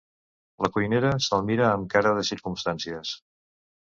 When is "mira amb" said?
1.49-1.85